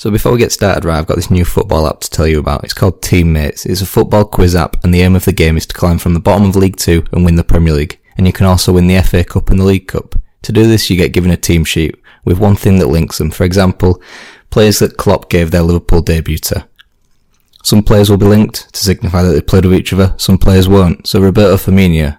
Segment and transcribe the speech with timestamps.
[0.00, 2.38] So before we get started, right, I've got this new football app to tell you
[2.38, 2.64] about.
[2.64, 3.66] It's called Teammates.
[3.66, 6.14] It's a football quiz app, and the aim of the game is to climb from
[6.14, 8.00] the bottom of League Two and win the Premier League.
[8.16, 10.14] And you can also win the FA Cup and the League Cup.
[10.40, 13.30] To do this, you get given a team sheet with one thing that links them.
[13.30, 14.00] For example,
[14.48, 16.66] players that Klopp gave their Liverpool debut to.
[17.62, 20.14] Some players will be linked to signify that they played with each other.
[20.16, 21.06] Some players won't.
[21.06, 22.18] So Roberto Firmino,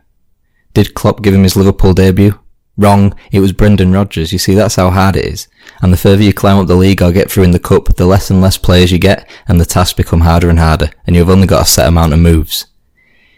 [0.74, 2.40] did Klopp give him his Liverpool debut?
[2.78, 3.14] Wrong.
[3.32, 4.32] It was Brendan Rodgers.
[4.32, 5.48] You see, that's how hard it is.
[5.82, 8.06] And the further you climb up the league or get through in the cup, the
[8.06, 11.30] less and less players you get, and the tasks become harder and harder, and you've
[11.30, 12.66] only got a set amount of moves.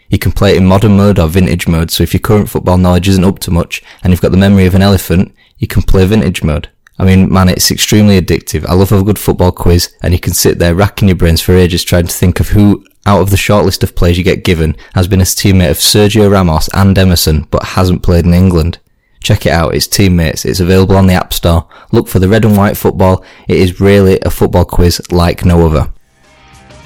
[0.08, 2.78] You can play it in modern mode or vintage mode, so if your current football
[2.78, 5.82] knowledge isn't up to much, and you've got the memory of an elephant, you can
[5.82, 6.68] play vintage mode.
[6.98, 8.64] I mean, man, it's extremely addictive.
[8.66, 11.56] I love a good football quiz, and you can sit there racking your brains for
[11.56, 14.44] ages trying to think of who, out of the short list of players you get
[14.44, 18.78] given, has been a teammate of Sergio Ramos and Emerson, but hasn't played in England.
[19.24, 20.44] Check it out, it's Teammates.
[20.44, 21.66] It's available on the App Store.
[21.92, 23.24] Look for the red and white football.
[23.48, 25.90] It is really a football quiz like no other.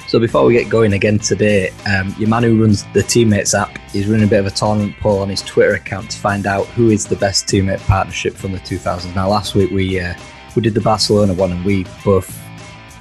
[0.07, 3.77] So before we get going again today, um, your man who runs the Teammates app
[3.93, 6.65] is running a bit of a tournament poll on his Twitter account to find out
[6.67, 9.13] who is the best teammate partnership from the 2000s.
[9.13, 10.13] Now, last week we uh,
[10.55, 12.41] we did the Barcelona one, and we both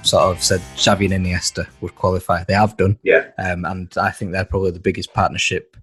[0.03, 2.44] sort of said Xavi and Iniesta would qualify.
[2.44, 3.28] They have done, Yeah.
[3.38, 5.76] um, and I think they're probably the biggest partnership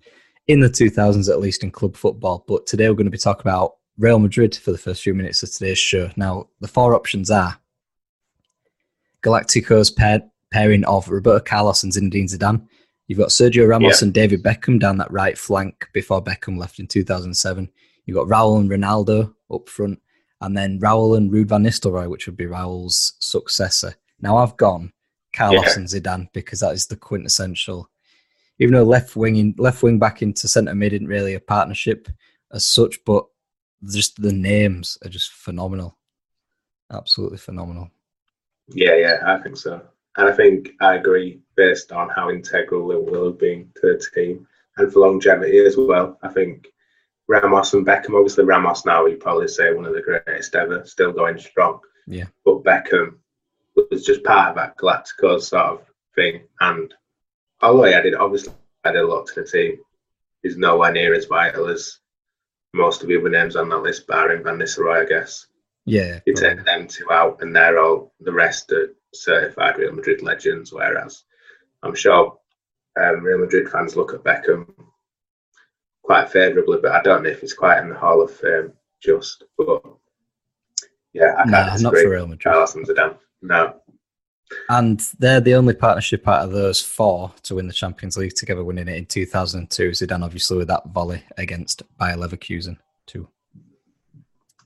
[0.47, 2.43] in the 2000s, at least in club football.
[2.47, 5.41] But today we're going to be talking about Real Madrid for the first few minutes
[5.43, 6.09] of today's show.
[6.15, 7.57] Now, the four options are
[9.23, 10.21] Galacticos pair,
[10.51, 12.65] pairing of Roberto Carlos and Zinedine Zidane.
[13.07, 14.05] You've got Sergio Ramos Yeah.
[14.05, 17.69] and David Beckham down that right flank before Beckham left in 2007.
[18.05, 19.99] You've got Raul and Ronaldo up front,
[20.41, 23.95] and then Raul and Ruud van Nistelrooy, which would be Raul's successor.
[24.19, 24.91] Now I've gone
[25.33, 25.73] Carlos Yeah.
[25.75, 27.89] and Zidane because that is the quintessential.
[28.59, 32.07] Even though left wing in, left wing back into centre mid isn't really a partnership
[32.53, 33.25] as such, but
[33.91, 35.97] just the names are just phenomenal,
[36.91, 37.89] absolutely phenomenal.
[38.69, 39.81] Yeah, yeah, I think so.
[40.17, 44.05] And I think I agree based on how integral they will have been to the
[44.13, 44.47] team
[44.77, 46.17] and for longevity as well.
[46.23, 46.67] I think
[47.27, 51.11] Ramos and Beckham, obviously Ramos now, you'd probably say one of the greatest ever, still
[51.11, 51.79] going strong.
[52.07, 52.25] Yeah.
[52.45, 53.15] But Beckham
[53.75, 55.81] was just part of that Galacticos sort of
[56.15, 56.43] thing.
[56.59, 56.93] And
[57.61, 58.53] although he added, obviously,
[58.83, 59.77] added a lot to the team,
[60.43, 61.99] he's nowhere near as vital as
[62.73, 65.47] most of the other names on that list, barring Van Nistelrooy, I guess
[65.85, 66.55] Yeah, you probably.
[66.55, 70.73] take them two out, and they're all the rest are certified Real Madrid legends.
[70.73, 71.23] Whereas
[71.83, 72.37] I'm sure
[73.01, 74.67] um, Real Madrid fans look at Beckham
[76.03, 79.43] quite favourably, but I don't know if he's quite in the Hall of Fame just.
[79.57, 79.81] But
[81.13, 82.03] yeah, I can't Nah, not disagree.
[82.03, 82.43] for Real Madrid.
[82.53, 83.17] Carlos and Zidane.
[83.47, 83.75] No,
[84.69, 88.63] And they're the only partnership out of those four to win the Champions League together,
[88.63, 89.91] winning it in 2002.
[89.91, 93.27] Zidane, obviously, with that volley against Bayer Leverkusen, too.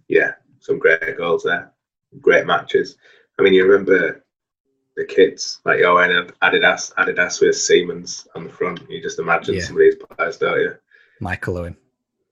[0.08, 1.72] yeah, some great goals there,
[2.22, 2.96] great matches.
[3.38, 4.24] I mean, you remember
[4.96, 8.82] the kits like oh, you're wearing Adidas, Adidas with Siemens on the front.
[8.90, 9.62] You just imagine Yeah.
[9.62, 10.76] some of these players, don't you?
[11.22, 11.78] Michael Owen,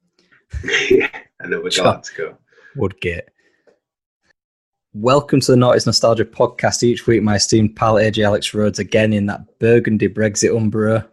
[0.89, 1.09] yeah,
[1.39, 1.63] another.
[1.69, 2.37] Galactico.
[2.75, 3.25] Woodgate.
[4.99, 6.81] Welcome to the Noughties Nostalgia podcast.
[6.81, 11.07] Each week, my esteemed pal AJ Alex Rhodes again in that burgundy Brexit Umbro,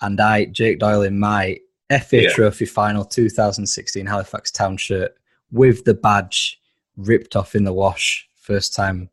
[0.00, 1.56] and I, Jake Doyle, in my
[1.88, 2.30] FA yeah.
[2.30, 5.14] Trophy final 2016 Halifax Town shirt
[5.52, 6.60] with the badge
[6.96, 8.28] ripped off in the wash.
[8.40, 9.08] First time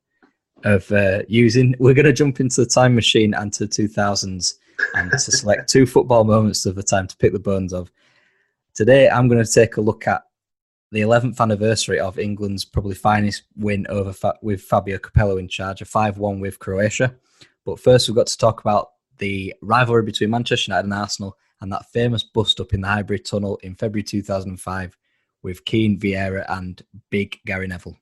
[0.64, 1.76] of uh, using.
[1.78, 4.56] We're going to jump into the time machine and to 2000s
[4.96, 7.92] and to select two football moments of the time to pick the bones of.
[8.74, 10.24] Today, I'm going to take a look at
[10.96, 15.82] the 11th anniversary of England's probably finest win over Fa- with Fabio Capello in charge,
[15.82, 17.14] a 5-1 with Croatia.
[17.66, 21.70] But first, we've got to talk about the rivalry between Manchester United and Arsenal and
[21.74, 24.98] that famous bust up in the Highbury Tunnel in February 2005
[25.44, 27.98] with Keane, Vieira, and big Gary Neville.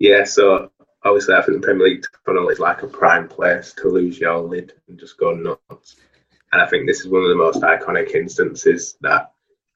[0.00, 0.72] Yeah, so
[1.04, 4.38] obviously I think the Premier League tunnel is like a prime place to lose your
[4.38, 5.94] lid and just go nuts.
[6.52, 9.32] And I think this is one of the most iconic instances that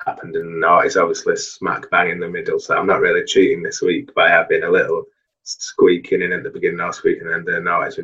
[0.06, 0.86] happened the north.
[0.86, 4.28] It's obviously smack bang in the middle, so I'm not really cheating this week by
[4.28, 5.04] having a little
[5.44, 7.98] squeaking in at the beginning of squeaking and then now it's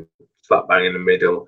[0.47, 1.47] flat bang in the middle.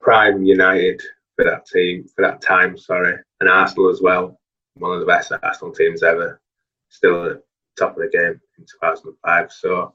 [0.00, 1.00] Prime United
[1.36, 4.38] for that team for that time, sorry, and Arsenal as well.
[4.76, 6.40] One of the best Arsenal teams ever.
[6.88, 7.42] Still at the
[7.78, 9.52] top of the game in 2005.
[9.52, 9.94] So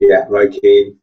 [0.00, 0.98] yeah, Roy Keane.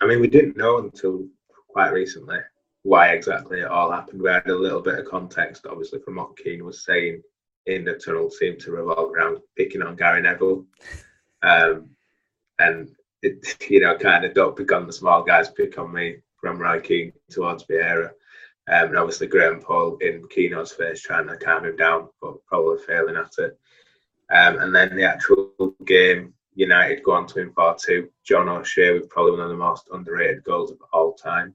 [0.00, 1.26] I mean, we didn't know until
[1.68, 2.38] quite recently
[2.86, 4.22] why exactly it all happened.
[4.22, 7.20] We had a little bit of context, obviously, from what Keane was saying
[7.66, 10.64] in the tunnel seemed to revolve around picking on Gary Neville.
[11.42, 11.90] Um,
[12.60, 12.88] and
[13.22, 16.58] it, you know, kind of don't pick on the small guys, pick on me from
[16.58, 18.10] Roy Keane towards Vieira.
[18.68, 22.78] Um, and obviously Graham Poll in Keano's face trying to calm him down, but probably
[22.86, 23.58] failing at it.
[24.30, 28.08] Um, and then the actual game, United go on to win 4 2.
[28.24, 31.54] John O'Shea with probably one of the most underrated goals of all time.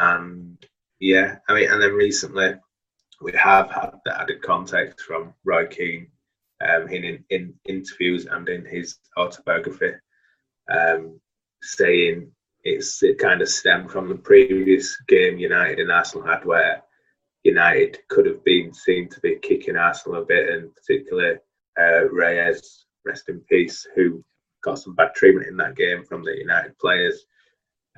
[0.00, 0.56] And
[0.98, 2.54] yeah, I mean, and then recently
[3.20, 6.08] we have had the added context from Roy Keane
[6.66, 9.92] um, in, in interviews and in his autobiography,
[10.70, 11.20] um,
[11.62, 12.32] saying
[12.64, 16.82] it's it kind of stemmed from the previous game United and Arsenal had, where
[17.44, 21.36] United could have been seen to be kicking Arsenal a bit, and particularly
[21.78, 24.24] uh, Reyes, rest in peace, who
[24.62, 27.24] got some bad treatment in that game from the United players.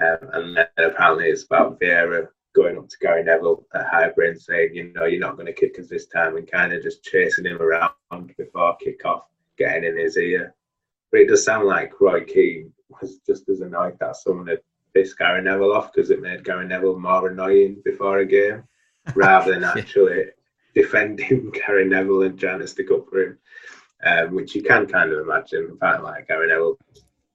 [0.02, 4.40] Um, and then apparently it's about Vieira going up to Gary Neville at Highbury and
[4.40, 7.04] saying, you know, you're not going to kick us this time, and kind of just
[7.04, 7.92] chasing him around
[8.36, 9.24] before kick off,
[9.56, 10.54] getting in his ear.
[11.10, 14.60] But it does sound like Roy Keane was just as annoyed that someone had
[14.94, 18.64] pissed Gary Neville off because it made Gary Neville more annoying before a game
[19.14, 20.24] rather than actually
[20.74, 23.38] defending Gary Neville and trying to stick up for him,
[24.04, 25.70] um, which you can kind of imagine.
[25.72, 26.78] Apparently, like Gary Neville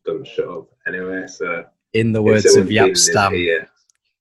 [0.06, 1.28] doesn't shut up anyway.
[1.28, 1.66] So,
[1.98, 3.34] in the words of Jaap Stam,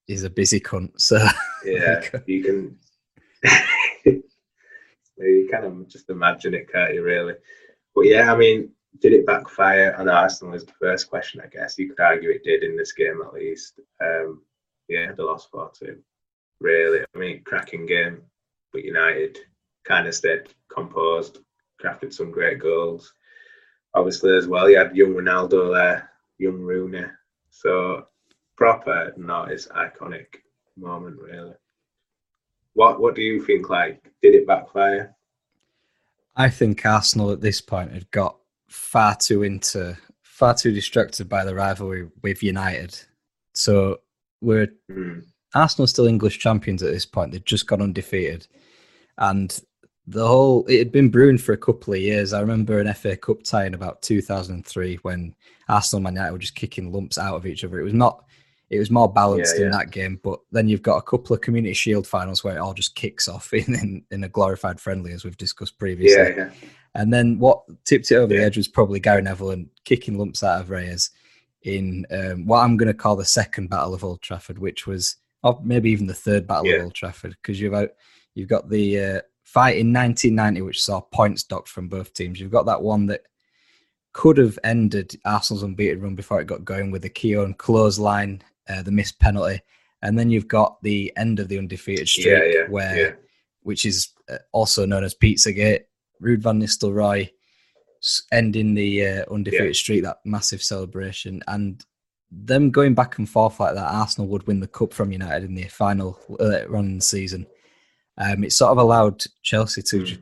[0.06, 1.00] he's a busy cunt.
[1.00, 1.25] So,
[1.64, 2.78] yeah, you can.
[5.19, 7.02] you kind of just imagine it, can't you?
[7.02, 7.34] Really,
[7.94, 8.70] but yeah, I mean,
[9.00, 10.55] did it backfire on Arsenal?
[10.55, 11.78] Is the first question, I guess.
[11.78, 13.81] You could argue it did in this game at least.
[14.02, 14.43] Um,
[14.88, 15.99] yeah, the lost 4 2.
[16.61, 18.23] Really, I mean, cracking game,
[18.73, 19.38] but United
[19.84, 21.38] kind of stayed composed,
[21.82, 23.12] crafted some great goals.
[23.94, 27.05] Obviously, as well, you had young Ronaldo there, young Rooney.
[27.58, 28.06] So,
[28.56, 30.26] proper, not as iconic
[30.76, 31.55] moment, really.
[32.75, 33.70] What What do you think?
[33.70, 35.17] Like, did it backfire?
[36.37, 38.37] I think Arsenal at this point had got
[38.69, 42.99] far too into, far too distracted by the rivalry with United.
[43.55, 44.00] So
[44.43, 45.25] we're mm.
[45.55, 47.32] Arsenal still English champions at this point.
[47.32, 48.47] They've just gone undefeated,
[49.17, 49.59] and
[50.06, 52.33] the whole it had been brewing for a couple of years.
[52.33, 55.35] I remember an FA Cup tie in about 2003 when
[55.69, 57.81] Arsenal and United were just kicking lumps out of each other.
[57.81, 58.25] It was not.
[58.69, 59.66] It was more balanced yeah, yeah.
[59.66, 62.61] in that game, but then you've got a couple of Community Shield finals where it
[62.61, 66.35] all just kicks off in, in, in a glorified friendly, as we've discussed previously.
[66.37, 66.50] Yeah,
[66.97, 70.42] and then what tipped it over the edge was probably Gary Neville and kicking lumps
[70.42, 71.11] out of Reyes
[71.62, 75.16] in um, what I'm going to call the second Battle of Old Trafford, which was
[75.42, 77.90] or maybe even the third Battle of Old Trafford, because you've out,
[78.35, 79.21] you've got the uh,
[79.57, 82.39] fight in 1990, which saw points docked from both teams.
[82.39, 83.23] You've got that one that
[84.13, 88.83] could have ended Arsenal's unbeaten run before it got going with the Keown clothesline, uh,
[88.83, 89.63] the missed penalty,
[90.03, 93.13] and then you've got the end of the undefeated streak, yeah, yeah, where yeah.
[93.63, 95.85] which is uh, also known as Pizzagate,
[96.23, 97.31] Ruud van Nistelrooy
[98.33, 101.83] ending the uh, undefeated streak, that massive celebration, and
[102.31, 103.95] them going back and forth like that.
[103.95, 107.47] Arsenal would win the cup from United in the final uh, run in the season.
[108.18, 110.18] Um, it sort of allowed Chelsea to mm.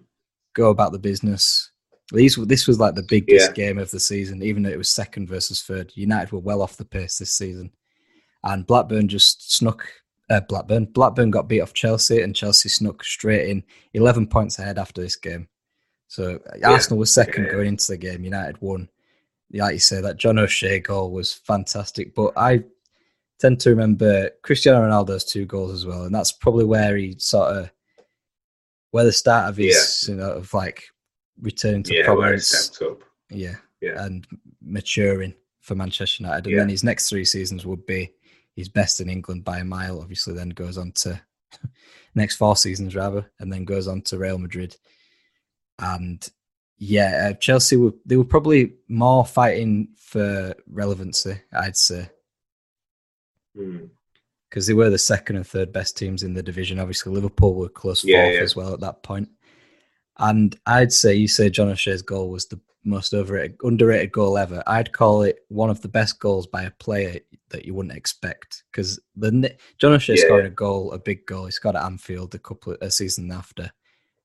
[0.54, 1.70] go about the business.
[2.12, 3.52] These this was like the biggest yeah.
[3.52, 5.92] game of the season, even though it was second versus third.
[5.94, 7.70] United were well off the pace this season,
[8.42, 9.86] and Blackburn just snuck.
[10.30, 13.62] Uh, Blackburn Blackburn got beat off Chelsea, and Chelsea snuck straight in,
[13.94, 15.48] eleven points ahead after this game.
[16.08, 16.70] So yeah.
[16.70, 17.52] Arsenal was second yeah.
[17.52, 18.24] going into the game.
[18.24, 18.88] United won.
[19.52, 22.14] Like you say, that John O'Shea goal was fantastic.
[22.14, 22.64] But I,
[23.38, 27.56] tend to remember Cristiano Ronaldo's two goals as well, and that's probably where he sort
[27.56, 27.70] of
[28.94, 30.14] where the start of his yeah.
[30.14, 30.84] you know of like
[31.40, 32.52] returning to yeah, prominence.
[33.28, 33.56] Yeah.
[33.80, 34.24] yeah, and
[34.62, 36.60] maturing for Manchester United, and yeah.
[36.60, 38.12] then his next three seasons would be
[38.54, 40.00] his best in England by a mile.
[40.00, 41.20] Obviously, then goes on to
[42.14, 44.76] next four seasons rather, and then goes on to Real Madrid.
[45.80, 46.24] And
[46.78, 52.10] yeah, uh, Chelsea were they were probably more fighting for relevancy, I'd say,
[54.54, 56.78] because they were the second and third best teams in the division.
[56.78, 58.40] Obviously, Liverpool were close yeah, fourth yeah.
[58.40, 59.28] as well at that point.
[60.18, 64.62] And I'd say you say John O'Shea's goal was the most overrated, underrated goal ever.
[64.68, 67.18] I'd call it one of the best goals by a player
[67.48, 71.46] that you wouldn't expect because the John O'Shea yeah, scored a goal, a big goal.
[71.46, 73.72] He scored at Anfield a couple of, a season after.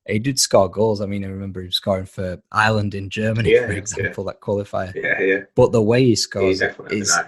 [0.06, 1.00] He did score goals.
[1.00, 4.94] I mean, I remember him scoring for Ireland in Germany, yeah, for example, that qualifier.
[4.94, 5.40] Yeah, yeah.
[5.56, 7.18] But the way he scores it is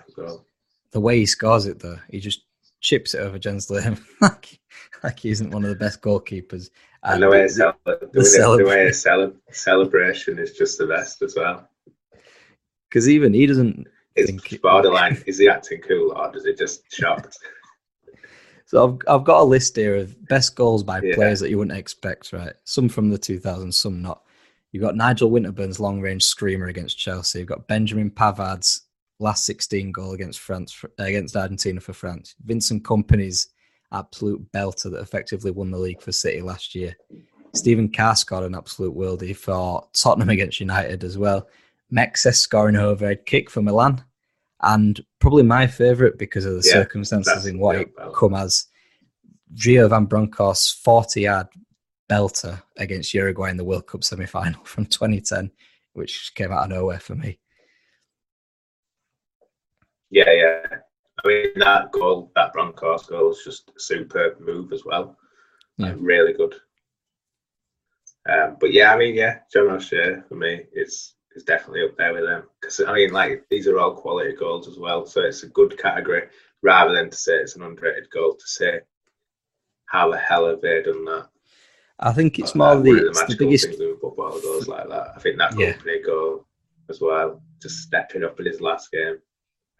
[0.92, 1.98] the way he scores it though.
[2.08, 2.44] He just
[2.82, 3.70] chips it over Jens
[4.20, 4.60] like
[5.02, 6.68] like he isn't one of the best goalkeepers.
[7.04, 11.22] And, and the way, the, the, the, the way cele- celebration is just the best
[11.22, 11.68] as well.
[12.88, 13.88] Because even he doesn't.
[14.14, 15.22] It's borderline.
[15.26, 17.38] is he acting cool or does it just shocked?
[18.64, 21.14] So I've I've got a list here of best goals by yeah.
[21.14, 22.32] players that you wouldn't expect.
[22.32, 24.22] Right, some from the 2000s, some not.
[24.70, 27.40] You've got Nigel Winterburn's long range screamer against Chelsea.
[27.40, 28.86] You've got Benjamin Pavard's
[29.22, 32.34] last 16 goal against France against Argentina for France.
[32.44, 33.48] Vincent Kompany's
[33.92, 36.96] absolute belter that effectively won the league for City last year.
[37.54, 41.48] Stephen Carr scored an absolute worldie for Tottenham against United as well.
[41.92, 44.02] Mexes scoring an overhead kick for Milan.
[44.62, 48.66] And probably my favourite because of the yeah, circumstances in what it come as.
[49.54, 51.48] Gio Van Bronckhorst 40 yard
[52.08, 55.50] belter against Uruguay in the World Cup semi final from 2010,
[55.92, 57.38] which came out of nowhere for me.
[60.12, 60.66] Yeah, yeah.
[61.24, 65.16] I mean, that goal, that Bronckhorst goal is just a superb move as well.
[65.78, 65.94] Yeah.
[65.96, 66.54] really good.
[68.28, 72.12] Um, but yeah, I mean, yeah, John O'Shea for me is is definitely up there
[72.12, 75.42] with them because I mean, like these are all quality goals as well, so it's
[75.42, 76.24] a good category
[76.62, 78.34] rather than to say it's an underrated goal.
[78.34, 78.80] To say
[79.86, 81.28] how the hell have they done that?
[81.98, 85.12] I think it's more the, the, the biggest things in football goals like that.
[85.16, 85.74] I think that yeah.
[86.04, 86.46] Goal
[86.90, 89.18] as well, just stepping up in his last game,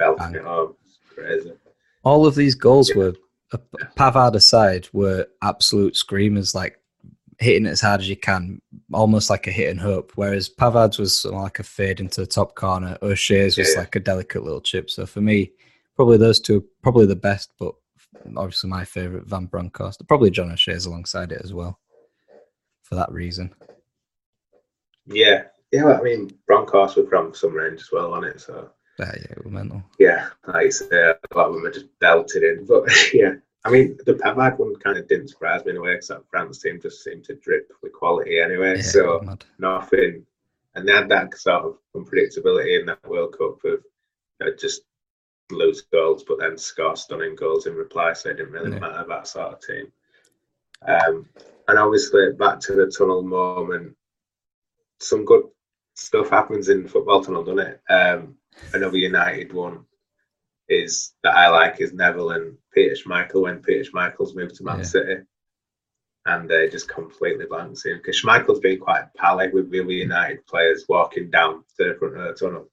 [0.03, 0.77] home
[1.15, 1.53] crazy.
[2.05, 2.97] All of these goals yeah.
[2.97, 3.15] were,
[3.53, 3.59] uh,
[3.97, 6.79] Pavard aside, were absolute screamers, like
[7.39, 8.61] hitting it as hard as you can,
[8.93, 10.13] almost like a hit and hope.
[10.15, 12.99] Whereas Pavard's was like a fade into the top corner.
[13.03, 13.81] O'Shea's was yeah.
[13.81, 14.91] like a delicate little chip.
[14.91, 15.53] So for me,
[15.97, 17.75] probably those two, probably the best, but
[18.37, 20.07] obviously my favourite, Van Bronckhorst.
[20.09, 21.79] Probably John O'Shea's alongside it as well
[22.83, 23.55] for that reason.
[25.07, 25.45] Yeah.
[25.73, 29.35] Yeah, I mean, Bronckhorst were from some range as well on it, so yeah, yeah,
[29.45, 29.83] mental.
[29.99, 32.67] Yeah, like I say, a lot of them are just belted in.
[32.67, 33.35] But yeah,
[33.65, 36.29] I mean, the Pavard one kind of didn't surprise me in a way because that
[36.31, 38.77] France team just seemed to drip with quality anyway.
[38.77, 39.45] Yeah, so mad.
[39.59, 40.27] nothing,
[40.75, 43.83] and they had that sort of unpredictability in that World Cup of you
[44.41, 44.83] know, just
[45.51, 48.13] lose goals, but then score stunning goals in reply.
[48.13, 48.79] So it didn't really yeah.
[48.79, 49.93] matter that sort of team.
[50.87, 51.29] Um,
[51.69, 53.97] and obviously, back to the tunnel moment.
[54.99, 55.45] Some good
[55.95, 57.81] stuff happens in football tunnel, doesn't it?
[57.89, 58.37] Um,
[58.73, 59.85] another United one
[60.69, 64.79] is that I like is Neville and Peter Schmeichel when Peter Schmeichel's moved to Man
[64.79, 64.85] yeah.
[64.85, 65.17] City.
[66.25, 70.85] And they're just completely blanks him because Schmeichel's been quite pally with really United players
[70.89, 72.69] walking down to the front of the tunnel.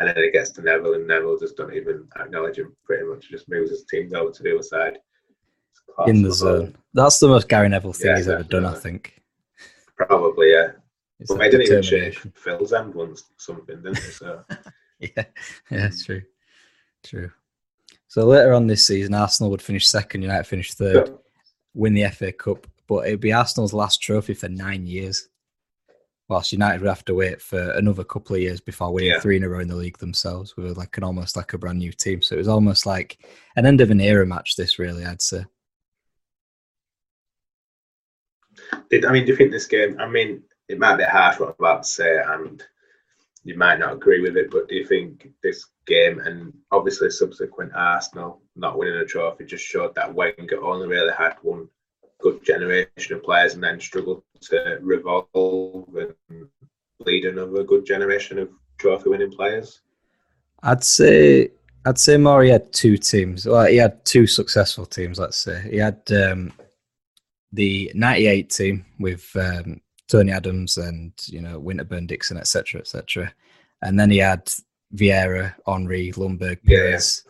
[0.00, 3.28] And then it gets to Neville, and Neville just don't even acknowledge him pretty much.
[3.30, 4.98] Just moves his team over to the other side.
[6.06, 6.74] In the zone.
[6.94, 8.56] That's the most Gary Neville thing yeah, he's definitely.
[8.56, 9.20] ever done, I think.
[9.96, 10.70] Probably, yeah.
[11.20, 14.00] It's but they didn't even shake Phil's end once, something, didn't they?
[14.00, 14.42] So.
[15.16, 15.24] yeah,
[15.70, 16.22] yeah, true,
[17.02, 17.30] true.
[18.08, 21.14] So later on this season, Arsenal would finish second, United finish third, yeah.
[21.74, 25.28] win the FA Cup, but it'd be Arsenal's last trophy for nine years.
[26.28, 29.20] Whilst United would have to wait for another couple of years before winning yeah.
[29.20, 31.78] three in a row in the league themselves, with like an almost like a brand
[31.78, 32.22] new team.
[32.22, 33.18] So it was almost like
[33.56, 34.54] an end of an era match.
[34.54, 35.44] This really, I'd say.
[38.90, 39.24] Did I mean?
[39.24, 39.98] Do you think this game?
[39.98, 42.62] I mean, it might be harsh what I'm about to say, and
[43.44, 47.72] you might not agree with it, but do you think this game and obviously subsequent
[47.74, 51.68] Arsenal not winning a trophy just showed that Wenger only really had one
[52.20, 56.48] good generation of players and then struggled to revolve and
[57.00, 59.80] lead another good generation of trophy winning players?
[60.62, 61.50] I'd say
[61.86, 63.46] I'd say more he had two teams.
[63.46, 65.18] Well, he had two successful teams.
[65.18, 66.52] Let's say he had um,
[67.52, 69.80] the '98 team with um,
[70.10, 73.32] Tony Adams and you know Winterburn, Dixon, etc., etc.
[73.82, 74.50] And then he had
[74.94, 77.22] Vieira, Henry, Ljungberg, Pires,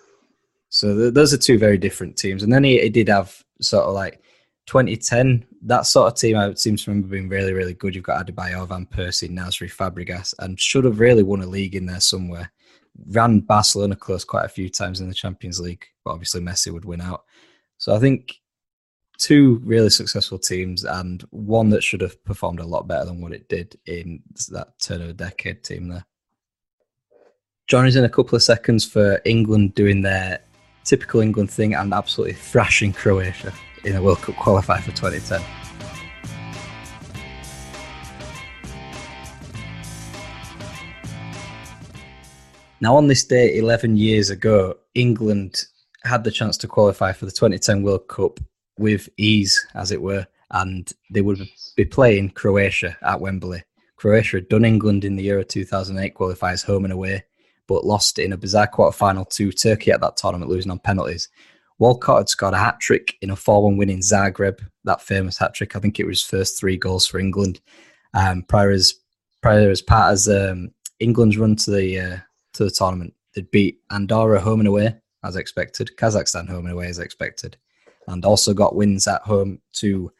[0.71, 2.43] So th- those are two very different teams.
[2.43, 4.23] And then he, he, did have sort of like
[4.67, 7.95] 2010, that sort of team I seems to remember being really, really good.
[7.95, 11.87] You've got Adebayor, Van Persie, Nasri, Fabregas, and should have really won a league in
[11.87, 12.51] there somewhere.
[13.09, 16.85] Ran Barcelona close quite a few times in the Champions League, but obviously Messi would
[16.85, 17.25] win out.
[17.79, 18.41] So I think
[19.21, 23.33] two really successful teams and one that should have performed a lot better than what
[23.33, 26.07] it did in that turn of a decade team there.
[27.69, 30.41] John is in a couple of seconds for England doing their
[30.85, 33.53] typical England thing and absolutely thrashing Croatia
[33.85, 35.41] in a World Cup qualifier for 2010.
[42.81, 45.67] Now, on this day, 11 years ago, England
[46.05, 48.41] had the chance to qualify for the 2010 World Cup
[48.81, 51.47] with ease, as it were, and they would
[51.77, 53.63] be playing Croatia at Wembley.
[53.97, 57.23] Croatia had done England in the Euro 2008 qualifiers home and away,
[57.67, 61.29] but lost in a bizarre quarter final to Turkey at that tournament, losing on penalties.
[61.79, 65.37] Walcott had scored a hat trick in a 4 1 win in Zagreb, that famous
[65.37, 65.77] hat trick.
[65.77, 67.61] I think it was his first three goals for England.
[68.15, 68.95] Um, prior, as,
[69.43, 72.17] prior as part as um, England's run to the uh,
[72.55, 76.89] to the tournament, they'd beat Andorra home and away, as expected, Kazakhstan home and away,
[76.89, 77.57] as expected,
[78.09, 80.13] and also got wins at home to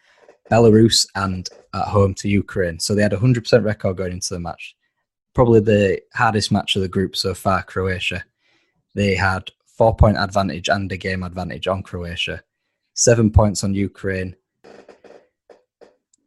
[0.51, 2.79] Belarus and at home to Ukraine.
[2.79, 4.77] So they had a 100% record going into the match.
[5.35, 8.25] Probably the hardest match of the group so far, Croatia.
[8.95, 12.43] They had four point advantage and a game advantage on Croatia,
[12.95, 14.35] seven points on Ukraine.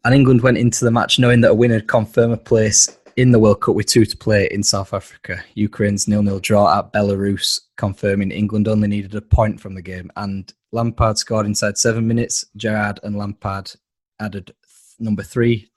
[0.06, 3.32] And England went into the match knowing that a win would confirm a place in
[3.32, 5.44] the World Cup with two to play in South Africa.
[5.56, 10.12] Ukraine's nil-nil draw at Belarus, confirming England only needed a point from the game.
[10.16, 12.46] And Lampard scored inside seven minutes.
[12.58, 13.72] Gerrard and Lampard
[14.20, 14.54] added
[15.00, 15.72] number three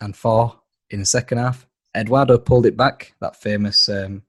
[0.00, 0.60] and four
[0.90, 1.66] in the second half.
[1.96, 4.22] Eduardo pulled it back, that famous um,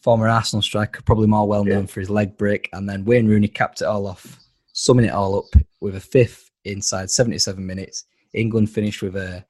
[0.00, 1.86] former Arsenal striker, probably more well known yeah.
[1.86, 2.68] for his leg break.
[2.72, 4.38] And then Wayne Rooney capped it all off,
[4.72, 8.04] summing it all up with a fifth inside 77 minutes.
[8.34, 9.44] England finished with a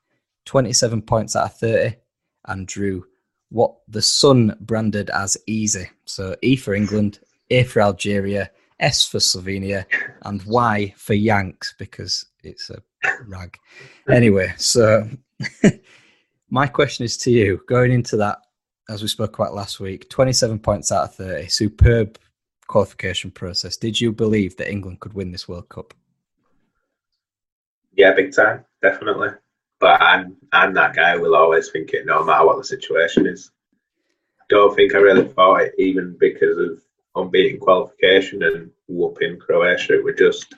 [0.46, 1.96] 27 points out of 30
[2.46, 3.04] and drew
[3.50, 5.88] what the Sun branded as easy.
[6.06, 9.86] So E for England, A for Algeria, S for Slovenia,
[10.22, 12.82] and Y for Yanks because it's a
[13.26, 13.56] rag.
[14.08, 15.08] Anyway, so
[16.50, 18.38] my question is to you going into that,
[18.88, 22.18] as we spoke about last week 27 points out of 30, superb
[22.66, 23.76] qualification process.
[23.76, 25.94] Did you believe that England could win this World Cup?
[27.94, 29.30] Yeah, big time, definitely.
[29.80, 33.26] But I'm I'm that guy who will always think it no matter what the situation
[33.26, 33.50] is.
[34.40, 36.80] I don't think I really thought it even because of
[37.14, 39.94] unbeaten qualification and whooping Croatia.
[39.94, 40.54] It was just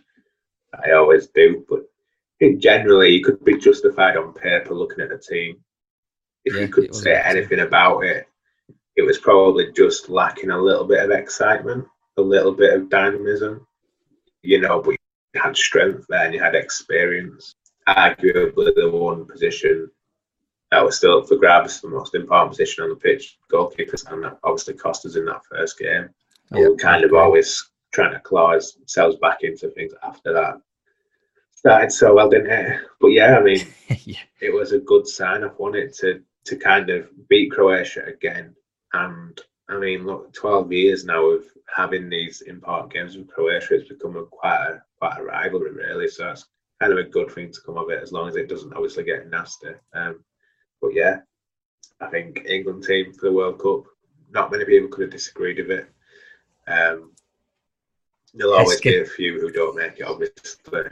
[0.84, 1.64] I always do.
[1.68, 1.82] But
[2.58, 5.56] generally you could be justified on paper looking at the team.
[6.44, 8.26] If yeah, you could say anything about it,
[8.96, 13.66] it was probably just lacking a little bit of excitement, a little bit of dynamism.
[14.42, 14.92] You know, but
[15.34, 17.54] you had strength there and you had experience
[17.88, 19.90] arguably the one position
[20.70, 24.22] that was still up for grabs, the most important position on the pitch, goalkeepers, and
[24.22, 26.10] that obviously cost us in that first game.
[26.52, 26.68] Yeah.
[26.68, 30.60] We kind of always trying to claw ourselves back into things after that.
[31.54, 32.80] Started so well, didn't it?
[33.00, 33.66] But yeah, I mean,
[34.04, 34.18] yeah.
[34.40, 35.44] it was a good sign.
[35.44, 38.54] I wanted to to kind of beat Croatia again,
[38.92, 43.88] and I mean, look, twelve years now of having these important games with Croatia, it's
[43.88, 46.08] become a quite a quite a rivalry, really.
[46.08, 46.46] So it's
[46.80, 49.04] kind of a good thing to come of it, as long as it doesn't obviously
[49.04, 49.70] get nasty.
[49.92, 50.24] Um,
[50.80, 51.20] but yeah,
[52.00, 53.84] I think England team for the World Cup.
[54.30, 55.90] Not many people could have disagreed with it.
[56.66, 57.12] Um,
[58.34, 60.82] there'll always be a few who don't make it, obviously.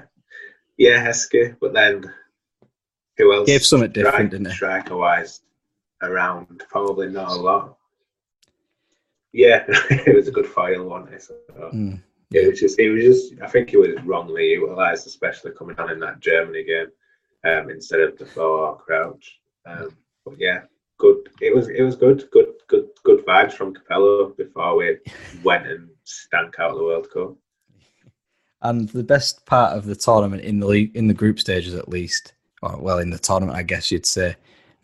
[0.78, 2.12] Yeah, Heskey, but then
[3.16, 3.46] who else?
[3.46, 4.52] Gave something different, didn't it?
[4.52, 5.40] Striker wise,
[6.02, 7.76] around probably not a lot.
[9.32, 11.22] Yeah, it was a good final, wasn't?
[11.22, 11.34] So,
[11.72, 12.02] mm.
[12.32, 13.34] Was just, it was just.
[13.42, 16.88] I think it was wrongly utilised, especially coming on in that Germany game
[17.44, 19.38] um, instead of the or Crouch.
[19.64, 20.62] Um, but yeah,
[20.98, 21.28] good.
[21.40, 24.98] It was, it was good, good, good, good vibes from Capello before we
[25.44, 27.36] went and stank out the World Cup.
[28.62, 31.88] And the best part of the tournament in the league, in the group stages at
[31.88, 34.34] least, or well, in the tournament, I guess you'd say.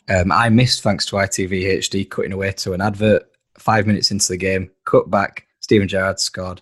[0.09, 3.25] Um, I missed thanks to ITV HD cutting away to an advert
[3.59, 5.47] five minutes into the game, cut back.
[5.61, 6.61] Steven Gerrard scored.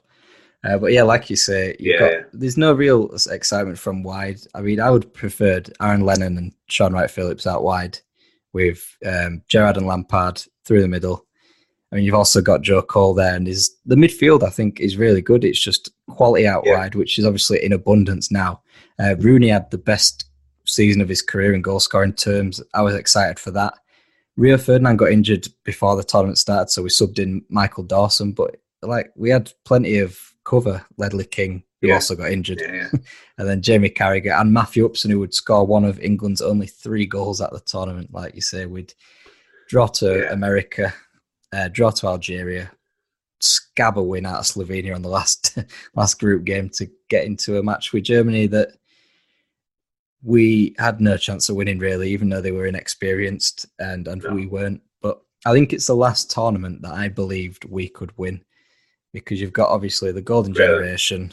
[0.62, 4.40] Uh, but yeah, like you say, yeah, got, there's no real excitement from wide.
[4.54, 7.98] I mean, I would prefer Aaron Lennon and Shaun Wright-Phillips out wide
[8.52, 11.26] with um, Gerrard and Lampard through the middle.
[11.90, 14.96] I mean, you've also got Joe Cole there, and is the midfield I think is
[14.96, 15.44] really good.
[15.44, 16.78] It's just quality out yeah.
[16.78, 18.62] wide, which is obviously in abundance now.
[18.98, 20.26] Uh, Rooney had the best
[20.66, 22.62] season of his career in goal scoring terms.
[22.74, 23.74] I was excited for that.
[24.36, 28.56] Rio Ferdinand got injured before the tournament started, so we subbed in Michael Dawson, but
[28.82, 30.18] like we had plenty of
[30.50, 30.84] cover.
[30.96, 31.94] Ledley King, who Yeah.
[31.94, 32.88] also got injured, Yeah, yeah.
[33.38, 37.06] and then Jamie Carragher and Matthew Upson, who would score one of England's only three
[37.06, 38.12] goals at the tournament.
[38.12, 38.92] Like you say, we'd
[39.68, 40.30] draw to.
[40.32, 40.92] America,
[41.52, 42.70] uh, draw to Algeria,
[43.40, 45.56] scab a win out of Slovenia on the last
[45.94, 48.70] last group game to get into a match with Germany that
[50.22, 54.34] we had no chance of winning really, even though they were inexperienced and and No.
[54.34, 54.82] we weren't.
[55.00, 58.44] But I think it's the last tournament that I believed we could win
[59.12, 60.66] because you've got obviously the golden Really?
[60.66, 61.32] generation.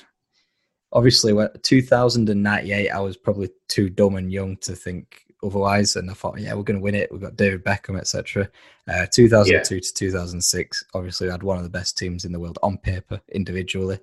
[0.93, 6.13] Obviously, when 2098, I was probably too dumb and young to think otherwise, and I
[6.13, 7.11] thought, yeah, we're going to win it.
[7.11, 8.49] We've got David Beckham, etc.
[8.87, 12.57] Uh, 2002 to 2006, obviously, we had one of the best teams in the world
[12.63, 13.99] on paper, individually.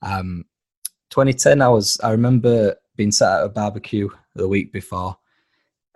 [0.00, 0.46] Um,
[1.10, 5.16] 2010, I was, I remember being sat at a barbecue the week before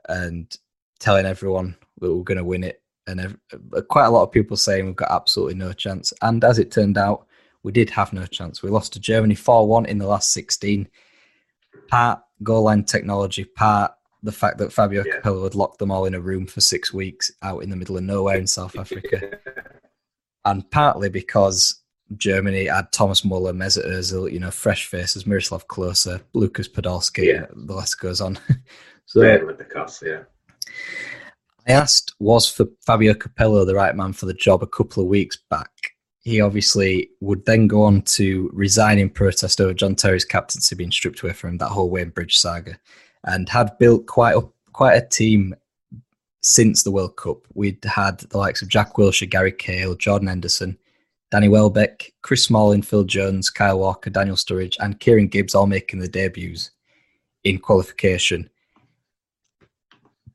[0.09, 0.55] and
[0.99, 3.37] telling everyone that we we're going to win it, and ev-
[3.75, 6.13] uh, quite a lot of people saying we've got absolutely no chance.
[6.23, 7.27] And as it turned out,
[7.63, 8.63] we did have no chance.
[8.63, 10.89] We lost to Germany 4 1 in the last 16.
[11.89, 13.93] Part goal line technology, part
[14.23, 15.21] the fact that Fabio Yeah.
[15.21, 17.97] Capello had locked them all in a room for six weeks out in the middle
[17.97, 19.39] of nowhere in South Africa.
[20.45, 21.83] and partly because
[22.17, 27.47] Germany had Thomas Muller, Mesut Ozil, you know, fresh faces, Miroslav Klose, Lukas Podolski, Yeah.
[27.55, 28.39] the list goes on.
[29.07, 30.23] so yeah, with the because, yeah.
[31.67, 35.09] I asked, was for Fabio Capello the right man for the job a couple of
[35.09, 35.71] weeks back?
[36.21, 40.93] He obviously would then go on to resign in protest over John Terry's captaincy being
[40.93, 42.79] stripped away from him, that whole Wayne Bridge saga,
[43.25, 45.55] and had built quite a, quite a team
[46.41, 47.39] since the World Cup.
[47.55, 50.79] We'd had the likes of Jack Wilshere, Gary Cahill, Jordan Henderson,
[51.33, 55.99] Danny Welbeck, Chris Smalling, Phil Jones, Kyle Walker, Daniel Sturridge, and Kieran Gibbs all making
[55.99, 56.71] their debuts
[57.43, 58.49] in qualification.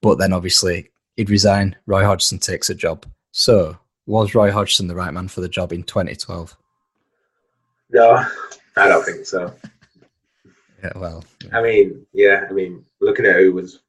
[0.01, 0.89] But then obviously
[1.21, 1.75] he'd resign.
[1.85, 3.05] Roy Hodgson takes a job.
[3.31, 6.57] So was Roy Hodgson the right man for the job in 2012?
[7.91, 8.25] No,
[8.75, 9.53] I don't think so.
[10.83, 13.81] Yeah, well, I mean, yeah, I mean, looking at who was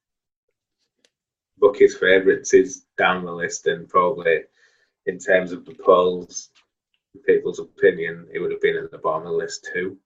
[1.59, 4.41] Bucky's favourites is down the list, and probably
[5.07, 6.51] in terms of the polls,
[7.27, 9.97] people's opinion, it would have been at the bottom of the list too.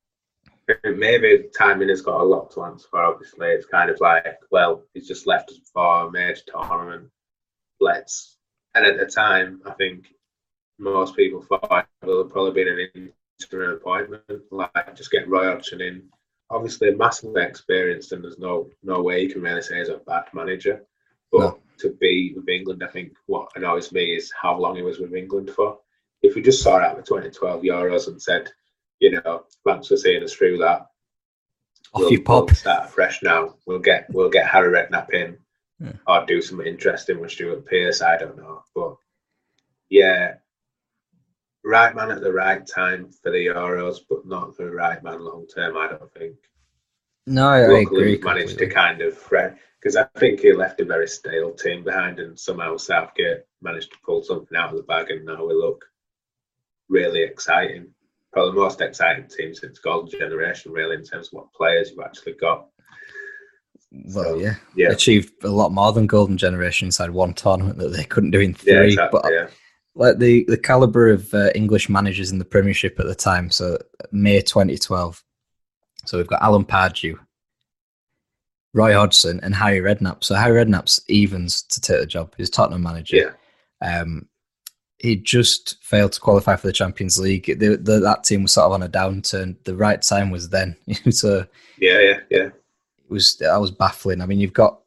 [0.84, 3.02] Maybe timing has got a lot to answer for.
[3.02, 7.10] Obviously, it's kind of like, well, he's just left us for a major tournament.
[7.80, 8.36] Let's.
[8.74, 10.06] And at the time, I think
[10.78, 15.44] most people thought it would have probably been an interim appointment, like just get Roy
[15.44, 16.08] Hodgson in
[16.50, 20.24] obviously massively experienced, and there's no no way you can really say he's a bad
[20.32, 20.82] manager.
[21.32, 21.58] But No.
[21.78, 25.14] to be with England, I think what annoys me is how long he was with
[25.14, 25.78] England for.
[26.22, 28.50] If we just saw out the 2012 Euros and said,
[29.00, 30.86] you know, thanks for seeing us through that.
[31.92, 32.46] off we'll, you pop.
[32.46, 33.54] we'll start fresh now.
[33.66, 35.38] We'll get we'll get Harry Redknapp in,
[35.78, 35.92] Yeah.
[36.06, 38.00] or do something interesting with Stuart Pearce.
[38.00, 38.96] I don't know, but
[39.90, 40.36] yeah,
[41.64, 45.46] right man at the right time for the Euros, but not the right man long
[45.46, 45.76] term.
[45.76, 46.36] I don't think.
[47.26, 48.10] No, I, Luckily, agree.
[48.12, 49.18] we've managed to kind of
[49.80, 53.98] because I think he left a very stale team behind, and somehow Southgate managed to
[54.04, 55.84] pull something out of the bag, and now we look
[56.88, 57.88] really exciting.
[58.32, 62.04] Probably the most exciting team since Golden Generation, really, in terms of what players you've
[62.04, 62.68] actually got.
[64.14, 64.54] Well, yeah.
[64.74, 68.40] Yeah, Achieved a lot more than Golden Generation inside one tournament that they couldn't do
[68.40, 68.72] in three.
[68.72, 69.20] yeah, exactly.
[69.22, 69.46] but yeah.
[69.94, 73.50] like the the caliber of uh, English managers in the Premiership at the time.
[73.50, 73.78] So
[74.12, 75.22] May 2012.
[76.04, 77.18] So we've got Alan Pardew,
[78.74, 80.22] Roy Hodgson, and Harry Redknapp.
[80.22, 82.34] So Harry Redknapp's evens to take the job.
[82.36, 83.16] He's Tottenham manager.
[83.16, 83.30] Yeah.
[83.82, 84.28] Um,
[84.98, 87.46] he just failed to qualify for the Champions League.
[87.46, 89.62] The, the, that team was sort of on a downturn.
[89.64, 90.76] The right time was then.
[91.10, 91.44] so
[91.78, 92.48] Yeah, yeah, yeah.
[93.08, 94.20] It was that was baffling.
[94.20, 94.80] I mean, you've got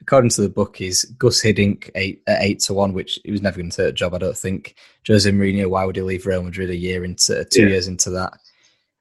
[0.00, 3.58] according to the bookies, Gus Hiddink eight at eight to one, which he was never
[3.58, 4.14] going to take a job.
[4.14, 4.76] I don't think.
[5.06, 7.68] Jose Mourinho, why would he leave Real Madrid a year into two Yeah.
[7.70, 8.34] years into that?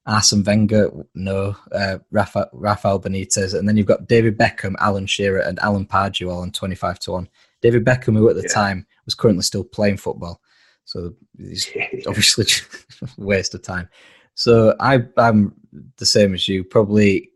[0.06, 1.56] Arsene Wenger, no.
[1.72, 6.32] Uh, Rafa, Rafael Benitez, and then you've got David Beckham, Alan Shearer, and Alan Pardew
[6.32, 7.28] all on twenty five to one.
[7.62, 8.54] David Beckham, who at the Yeah.
[8.54, 10.42] time was currently still playing football,
[10.86, 11.70] so he's
[12.08, 12.46] obviously
[13.18, 13.90] waste of time.
[14.36, 15.54] So I, I'm
[15.98, 16.64] the same as you.
[16.64, 17.32] Probably,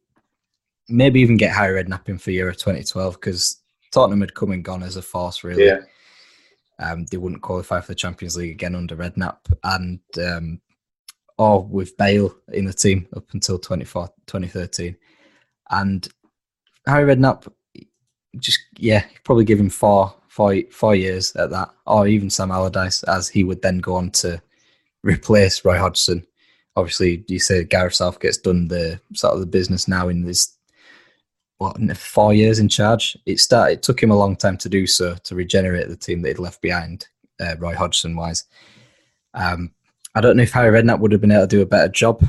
[0.92, 4.84] maybe even get Harry Redknapp in for Euro 2012 because Tottenham had come and gone
[4.84, 5.44] as a force.
[5.44, 5.80] Really, yeah,
[6.80, 10.62] um, they wouldn't qualify for the Champions League again under Redknapp, and um,
[11.38, 14.96] or with Bale in the team up until 2013,
[15.70, 16.08] and
[16.88, 17.52] Harry Redknapp.
[18.38, 23.04] Just yeah, probably give him four, four, four years at that, or even Sam Allardyce,
[23.04, 24.42] as he would then go on to
[25.04, 26.26] replace Roy Hodgson.
[26.78, 30.58] Obviously, you say Gareth Southgate's done the sort of the business now in this
[31.62, 33.16] what four years in charge.
[33.28, 33.74] It started.
[33.74, 36.40] It took him a long time to do so to regenerate the team that he'd
[36.40, 37.08] left behind,
[37.40, 38.46] uh, Roy Hodgson wise.
[39.36, 39.72] Um,
[40.16, 42.24] I don't know if Harry Redknapp would have been able to do a better job.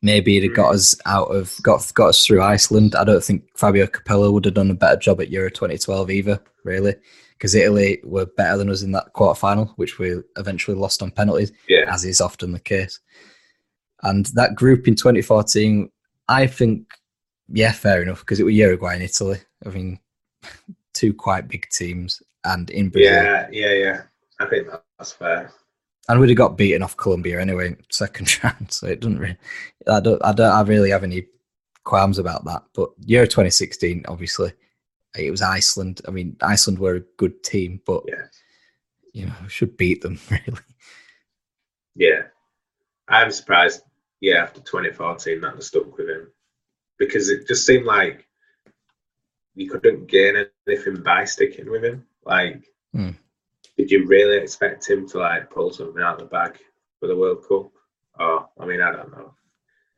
[0.00, 2.94] Maybe he'd have got us out of got got us through Iceland.
[2.94, 6.40] I don't think Fabio Capello would have done a better job at Euro 2012 either,
[6.64, 6.94] really,
[7.32, 11.10] because Italy were better than us in that quarter final, which we eventually lost on
[11.10, 11.92] penalties, Yeah.
[11.92, 13.00] as is often the case.
[14.04, 15.90] And that group in 2014,
[16.28, 16.86] I think,
[17.52, 19.38] yeah, fair enough, because it was Uruguay and Italy.
[19.64, 19.98] I mean,
[20.94, 23.12] two quite big teams, and in Brazil.
[23.12, 24.02] Yeah, yeah, yeah.
[24.40, 25.52] I think that's fair.
[26.08, 28.70] and we'd have got beaten off Colombia anyway second round.
[28.72, 29.36] So it doesn't really.
[29.88, 30.24] I don't.
[30.24, 30.52] I don't.
[30.52, 31.26] I really have any
[31.84, 32.62] qualms about that.
[32.74, 34.52] But Euro 2016, obviously,
[35.16, 36.00] it was Iceland.
[36.08, 38.26] I mean, Iceland were a good team, but Yeah.
[39.12, 40.58] you know, should beat them really.
[41.96, 42.22] Yeah.
[43.08, 43.82] I'm surprised,
[44.20, 46.28] yeah, after 2014 that stuck with him.
[47.00, 48.28] Because it just seemed like
[49.56, 52.06] you couldn't gain anything by sticking with him.
[52.24, 52.62] Like,
[52.94, 53.10] Hmm.
[53.76, 56.58] did you really expect him to like pull something out of the bag
[57.00, 57.72] for the World Cup?
[58.18, 59.34] Oh, I mean, I don't know.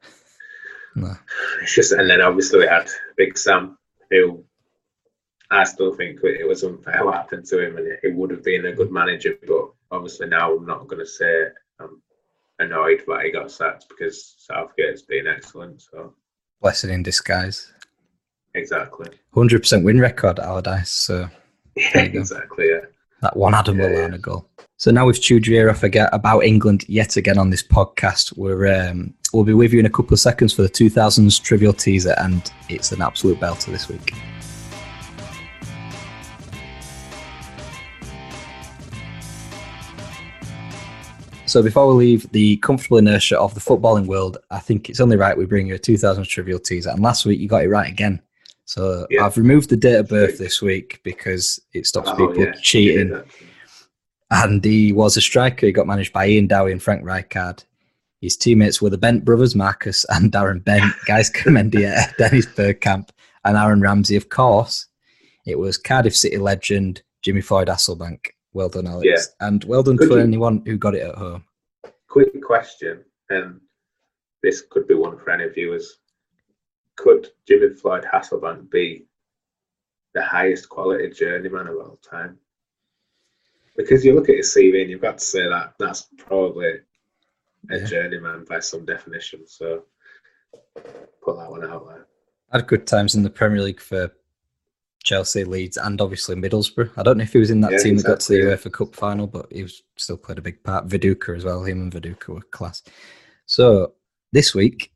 [0.94, 1.16] No.
[1.62, 2.86] It's just, and then obviously we had
[3.16, 3.78] Big Sam,
[4.10, 4.44] who
[5.50, 8.66] I still think it was unfair what happened to him, and he would have been
[8.66, 9.38] a good manager.
[9.46, 11.46] But obviously now I'm not going to say
[11.80, 12.02] I'm
[12.58, 15.80] annoyed that he got sacked because Southgate's been excellent.
[15.82, 16.14] So
[16.62, 17.70] Blessing in disguise.
[18.54, 20.90] exactly, Hundred percent win record Allardyce.
[20.90, 21.28] So
[21.76, 22.80] yeah, exactly, yeah.
[23.20, 24.16] that one Adam Yeah, Lallana yeah.
[24.18, 24.48] goal.
[24.76, 28.36] So now we've chewed your ear off again about England yet again on this podcast.
[28.36, 31.72] We're um, we'll be with you in a couple of seconds for the 2000s trivial
[31.72, 34.12] teaser, and it's an absolute belter this week.
[41.52, 45.18] So before we leave the comfortable inertia of the footballing world, I think it's only
[45.18, 46.88] right we bring you a 2000 trivial teaser.
[46.88, 48.22] And last week you got it right again.
[48.64, 49.26] So Yeah.
[49.26, 53.22] I've removed the date of birth this week because it stops Oh, people yeah, cheating
[54.30, 55.66] and he was a striker.
[55.66, 57.66] He got managed by Ian Dowie and Frank Rijkaard.
[58.22, 63.10] His teammates were the Bent brothers, Marcus and Darren Bent, Gaizka Mendieta, Dennis Bergkamp,
[63.44, 64.16] and Aaron Ramsey.
[64.16, 64.86] Of course,
[65.44, 68.28] it was Cardiff City legend Jimmy Floyd Hasselbaink.
[68.52, 69.06] Well done, Alex.
[69.06, 69.46] Yeah.
[69.46, 71.44] And well done Could to you- anyone who got it at home.
[72.08, 73.60] Quick question, and
[74.42, 75.98] this could be one for any viewers.
[76.96, 79.06] Could Jimmy Floyd Hasselbaink be
[80.14, 82.38] the highest quality journeyman of all time?
[83.76, 86.80] Because you look at his CV and you've got to say that that's probably
[87.70, 87.84] a Yeah.
[87.86, 89.46] journeyman by some definition.
[89.46, 89.86] So
[91.22, 92.06] put that one out there.
[92.52, 94.12] Had good times in the Premier League for
[95.02, 96.90] Chelsea, Leeds, and obviously Middlesbrough.
[96.96, 98.38] I don't know if he was in that Yeah, team that got to the.
[98.40, 100.86] UEFA Cup final, but he was still played a big part.
[100.88, 101.64] Viduka as well.
[101.64, 102.82] Him and Viduka were class.
[103.46, 103.92] So
[104.32, 104.92] this week,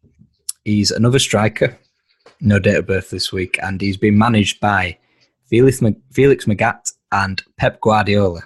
[0.65, 1.77] he's another striker.
[2.41, 4.99] No date of birth this week, and he's been managed by
[5.47, 8.43] Felix, Mag- Felix Magath and Pep Guardiola.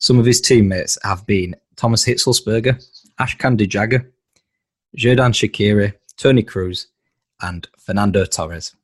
[0.00, 2.82] Some of his teammates have been Thomas Hitzlsperger,
[3.20, 4.06] Ashkan Dejagah,
[4.96, 6.86] Xherdan Shaqiri, Toni Kroos,
[7.42, 8.74] and Fernando Torres.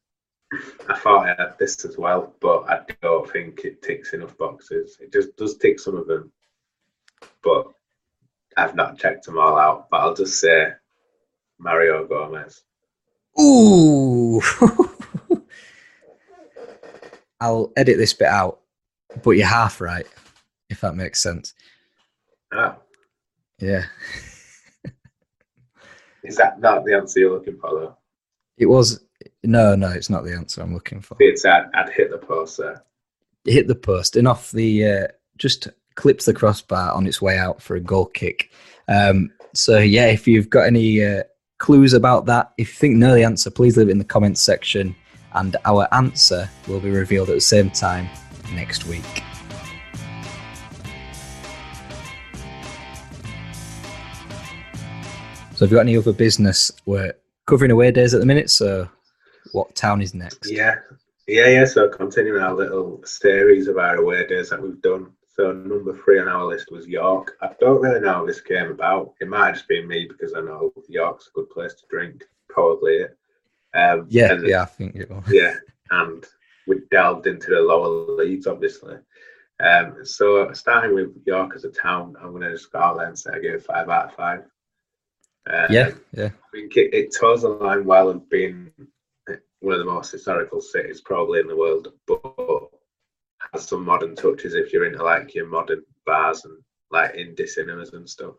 [0.88, 4.98] I thought I had this as well, but I don't think it ticks enough boxes.
[5.00, 6.32] It just does tick some of them,
[7.42, 7.66] but
[8.56, 9.88] I've not checked them all out.
[9.90, 10.72] But I'll just say
[11.58, 12.62] Mario Gomez.
[13.40, 14.40] Ooh.
[17.40, 18.60] I'll edit this bit out,
[19.22, 20.06] but you're half right,
[20.68, 21.54] if that makes sense.
[22.52, 22.74] Oh,
[23.60, 23.84] Yeah.
[26.24, 27.96] is that not the answer you're looking for, though?
[28.58, 29.02] It was.
[29.42, 31.16] No, no, it's not the answer I'm looking for.
[31.20, 32.84] It's I'd, I'd hit the post there.
[33.46, 34.86] It hit the post and off the.
[34.86, 35.06] Uh,
[35.40, 38.50] just clips the crossbar on its way out for a goal kick.
[38.88, 41.24] Um, so, yeah, if you've got any uh,
[41.58, 44.40] clues about that, if you think know the answer, please leave it in the comments
[44.40, 44.94] section.
[45.32, 48.08] And our answer will be revealed at the same time
[48.52, 49.22] next week.
[55.54, 56.70] So, have you got any other business?
[56.86, 57.14] We're
[57.46, 58.50] covering away days at the minute.
[58.50, 58.88] So,
[59.52, 60.50] what town is next?
[60.50, 60.76] Yeah,
[61.26, 61.64] yeah, yeah.
[61.64, 65.12] So continuing our little series of our away days that we've done.
[65.36, 67.36] So number three on our list was York.
[67.40, 69.14] I don't really know how this came about.
[69.20, 72.24] It might have just been me because I know York's a good place to drink.
[72.48, 73.16] Probably it.
[73.74, 75.24] Um, Yeah, and- yeah, I think it was.
[75.30, 75.54] yeah,
[75.90, 76.26] and
[76.66, 78.96] we delved into the lower leagues, obviously.
[79.60, 83.06] Um, so starting with York as a town, I'm going to just go out there
[83.06, 84.40] and say I give it five out of five.
[85.48, 86.26] Um, Yeah, yeah.
[86.26, 88.70] I think it, it toes the line well of being
[89.60, 92.20] one of the most historical cities probably in the world, but
[93.52, 96.58] has some modern touches if you're into like your modern bars and
[96.90, 98.34] like indie cinemas and stuff,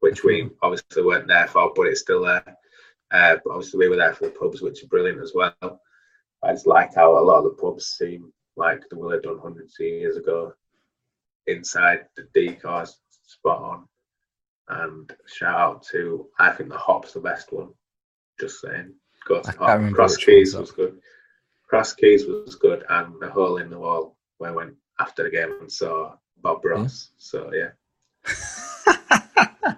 [0.00, 2.56] which we obviously weren't there for, but it's still there.
[3.10, 5.54] Uh, but obviously we were there for the pubs, which are brilliant as well.
[6.42, 9.78] I just like how a lot of the pubs seem like they have done hundreds
[9.80, 10.52] of years ago.
[11.46, 12.90] Inside the decors,
[13.22, 13.88] spot on.
[14.68, 17.70] And shout out to I think the hop's the best one.
[18.40, 18.94] Just saying.
[19.26, 19.76] Go to I can't hop.
[19.76, 20.98] remember Cross keys was good.
[21.66, 25.30] Cross keys was good, and the hole in the wall where I went after the
[25.30, 26.68] game and saw Bob hmm?
[26.68, 27.10] Ross.
[27.18, 27.70] So yeah,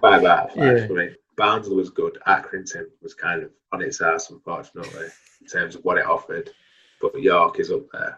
[0.01, 0.87] five out of five Yeah.
[0.87, 1.15] for me.
[1.37, 2.17] Barnsley was good.
[2.27, 5.07] Accrington was kind of on its ass, unfortunately,
[5.41, 6.49] in terms of what it offered.
[6.99, 8.17] But York is up there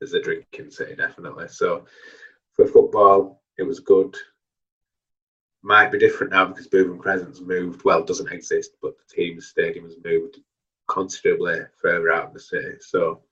[0.00, 1.48] as a drinking city, definitely.
[1.48, 1.84] So
[2.54, 4.16] for football, it was good.
[5.62, 7.84] Might be different now because Bootham Crescent's moved.
[7.84, 10.38] Well, it doesn't exist, but the team's stadium has moved
[10.88, 12.76] considerably further out of the city.
[12.80, 13.22] So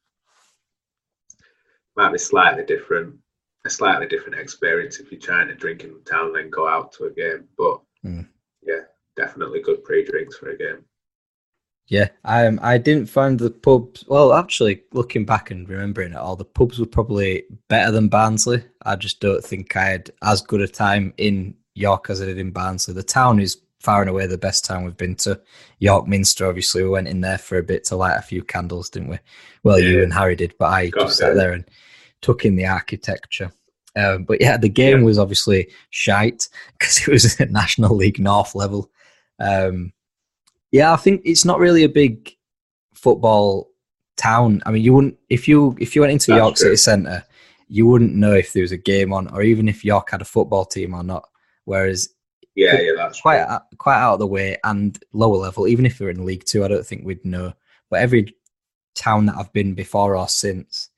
[1.96, 3.16] might be slightly different,
[3.64, 6.68] a slightly different experience if you're trying to drink in the town and then go
[6.68, 7.48] out to a game.
[7.56, 8.28] But Mm.
[8.62, 8.82] yeah,
[9.16, 10.84] definitely good pre-drinks for a game.
[11.88, 14.04] Yeah, um, I didn't find the pubs.
[14.08, 18.64] Well, actually, looking back and remembering it all, the pubs were probably better than Barnsley.
[18.82, 22.38] I just don't think I had as good a time in York as I did
[22.38, 22.92] in Barnsley.
[22.94, 25.40] The town is far and away the best town we've been to.
[25.78, 28.90] York Minster, obviously, we went in there for a bit to light a few candles,
[28.90, 29.18] didn't we?
[29.62, 31.34] Well, you and Harry did, but I Got just sat yeah.
[31.34, 31.64] there and
[32.22, 33.52] took in the architecture.
[33.96, 35.04] Um, but yeah, the game Yeah.
[35.04, 38.90] was obviously shite because it was at National League North level.
[39.38, 39.92] Um,
[40.72, 42.34] yeah, I think it's not really a big
[42.94, 43.70] football
[44.16, 44.62] town.
[44.66, 46.64] I mean, you wouldn't if you if you went into That's York true.
[46.64, 47.24] City Centre,
[47.68, 50.26] you wouldn't know if there was a game on, or even if York had a
[50.26, 51.28] football team or not.
[51.64, 52.08] Whereas
[52.56, 53.46] Yeah, yeah, that's quite
[53.78, 55.68] quite out of the way and lower level.
[55.68, 57.52] Even if we are in League Two, I don't think we'd know.
[57.90, 58.34] But every
[58.94, 60.88] town that I've been before or since,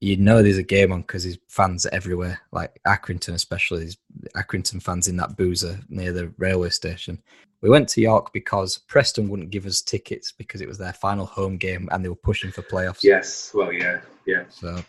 [0.00, 2.40] you know there's a game on because there's fans everywhere.
[2.50, 3.98] Like Accrington, especially, there's
[4.36, 7.22] Accrington fans in that boozer near the railway station.
[7.62, 11.26] We went to York because Preston wouldn't give us tickets because it was their final
[11.26, 13.04] home game and they were pushing for playoffs.
[13.04, 14.44] Yes, well, yeah, yeah.
[14.48, 14.82] So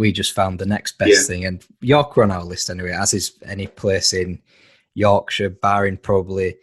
[0.00, 1.26] we just found the next best Yeah.
[1.26, 1.44] thing.
[1.44, 4.40] And York were on our list anyway, as is any place in
[4.94, 6.56] Yorkshire, barring probably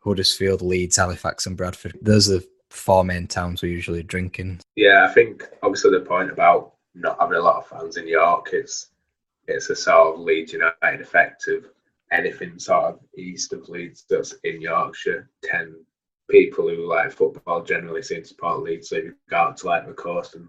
[0.00, 1.96] Huddersfield, Leeds, Halifax, and Bradford.
[2.02, 4.60] Those are the four main towns we usually drink in.
[4.74, 8.48] Yeah, I think obviously the point about not having a lot of fans in York
[8.52, 8.88] is
[9.46, 11.64] it's a sort of Leeds United effect of
[12.10, 15.30] anything sort of east of Leeds that's in Yorkshire.
[15.44, 15.76] Ten
[16.28, 18.88] people who like football generally seem to support Leeds.
[18.88, 20.48] So you go out to like the coast and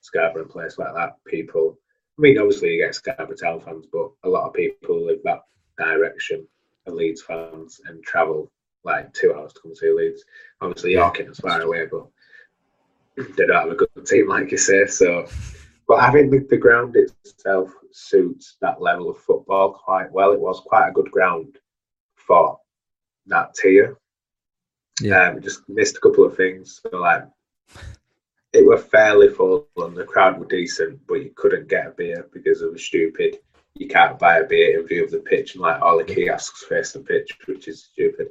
[0.00, 1.78] Scarborough and places like that, people.
[2.18, 5.40] I mean, obviously you get Scarborough Town fans, but a lot of people live that
[5.78, 6.46] direction
[6.86, 8.50] are Leeds fans and travel
[8.84, 10.24] like two hours to come see Leeds.
[10.60, 12.06] Obviously, York isn't far away, but
[13.16, 14.86] they don't have a good team, like you say.
[14.86, 15.26] So,
[15.86, 20.32] but I think the, the ground itself suits that level of football quite well.
[20.32, 21.58] It was quite a good ground
[22.14, 22.58] for
[23.26, 23.98] that tier.
[25.00, 25.30] Yeah.
[25.30, 26.80] Um, just missed a couple of things.
[26.82, 27.24] So, like,
[28.60, 32.28] it were fairly full and the crowd were decent, but you couldn't get a beer
[32.32, 33.38] because it was stupid.
[33.74, 36.64] You can't buy a beer in view of the pitch, and like all the kiosks
[36.64, 38.28] face the pitch, which is stupid.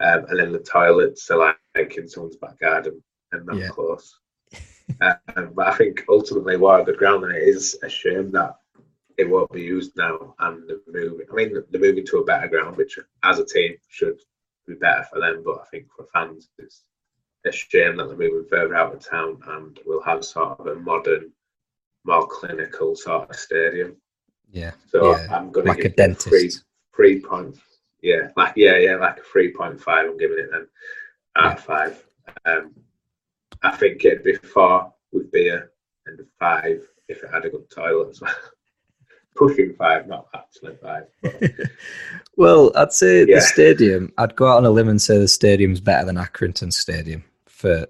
[0.00, 3.68] Um, and then the toilets are like, in someone's back garden and not Yeah.
[3.68, 4.18] close.
[5.00, 8.56] um, but I think ultimately, what a good ground, and it is a shame that
[9.16, 10.34] it won't be used now.
[10.40, 11.26] And they're moving.
[11.30, 14.20] I mean, they're moving to a better ground, which as a team should
[14.66, 15.42] be better for them.
[15.42, 16.82] But I think for fans, it's
[17.46, 20.74] a shame that they're moving further out of town, and we'll have sort of a
[20.76, 21.32] modern,
[22.04, 23.96] more clinical sort of stadium.
[24.50, 24.72] Yeah.
[24.88, 25.26] So yeah.
[25.30, 26.28] I'm going to Like a give it dentist.
[26.28, 26.50] three
[26.94, 27.56] three point.
[28.02, 30.06] Yeah, like yeah, yeah, like a three point five.
[30.06, 30.66] I'm giving it then
[31.36, 32.02] out of five.
[32.44, 32.72] Um,
[33.62, 35.70] I think it'd be four with beer
[36.06, 38.34] and a five if it had a good toilet as well.
[39.36, 41.04] Pushing five, not actually five.
[41.22, 41.42] But
[42.36, 43.36] Well, I'd say Yeah.
[43.36, 46.72] the stadium, I'd go out on a limb and say the stadium's better than Accrington
[46.72, 47.22] Stadium
[47.60, 47.86] for,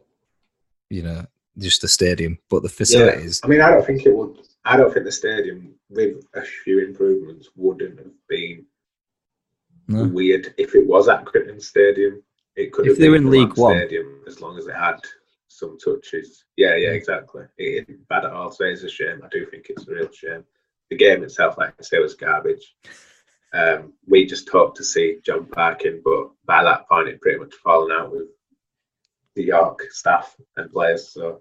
[0.91, 1.25] you know,
[1.59, 2.39] just the stadium.
[2.49, 4.39] But the facilities, I mean, I don't think it would.
[4.65, 8.67] I don't think the stadium, with a few improvements, wouldn't have been
[9.89, 10.05] no.
[10.05, 12.23] weird if it was at Accrington Stadium.
[12.57, 13.77] It could If have they were in League One.
[13.77, 14.97] Stadium as long as it had
[15.49, 16.45] some touches.
[16.57, 16.95] Yeah, yeah, Yeah.
[16.95, 17.45] exactly.
[17.57, 18.51] It isn't bad at all.
[18.51, 19.23] So it's a shame.
[19.25, 20.45] I do think it's a real shame.
[20.91, 22.75] The game itself, like I say, was garbage.
[23.53, 27.55] Um, we just hoped to see Jon Parkin, but by that point, it pretty much
[27.55, 28.29] fallen out with
[29.35, 31.12] the York staff and players.
[31.12, 31.41] So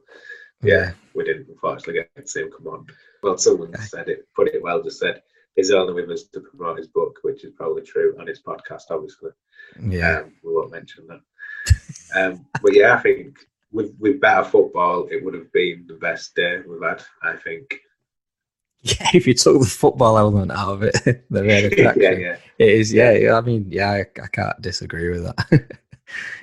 [0.62, 2.88] yeah, we didn't unfortunately get to see him come on.
[3.24, 5.22] Well, someone said it, put it well, just said
[5.56, 8.84] he's only with us to promote his book, which is probably true, and his podcast,
[8.90, 9.32] obviously.
[9.82, 10.20] yeah.
[10.20, 11.22] Um, we won't mention that.
[12.16, 13.38] um, but yeah, I think
[13.72, 17.04] with with better football, it would have been the best day we've had.
[17.24, 17.76] I think.
[18.82, 20.94] Yeah, if you took the football element out of it,
[21.30, 21.44] the
[21.98, 23.12] yeah, yeah, It is, yeah.
[23.12, 25.80] yeah, I mean, yeah, I, I can't disagree with that.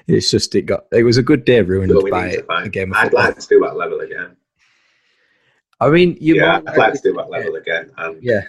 [0.06, 2.90] it's just it got it was a good day ruined So by to a game
[2.92, 3.24] of I'd football.
[3.24, 4.36] like to do that level again.
[5.80, 7.90] I mean, you yeah, might- I'd like to do that level again.
[7.98, 8.42] And Yeah,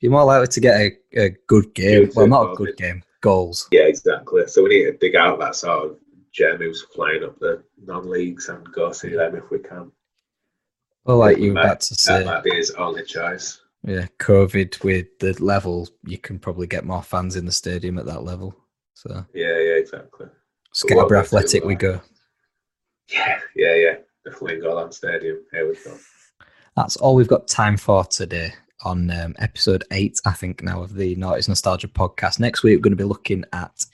[0.00, 2.10] You're more likely to get a, a good game.
[2.14, 3.02] Well, not a good game.
[3.20, 3.68] Goals.
[3.70, 4.46] Yeah, exactly.
[4.46, 5.96] So we need to dig out that sort of
[6.32, 9.92] gem who's flying up the non-leagues and go see them if we can.
[11.04, 13.60] Well, like you were about to say, that might be his only choice.
[13.82, 18.06] Yeah, COVID with the level, you can probably get more fans in the stadium at
[18.06, 18.54] that level.
[18.94, 20.26] So yeah, yeah, exactly.
[20.72, 22.00] Scarborough Athletic, we go.
[23.08, 23.94] Yeah, yeah, yeah.
[24.24, 25.38] The Flamingo Land Stadium.
[25.50, 25.96] Here we go.
[26.76, 28.52] That's all we've got time for today
[28.82, 32.38] on um, episode eight, I think, now of the Noughties Nostalgia podcast.
[32.38, 33.84] Next week, we're going to be looking at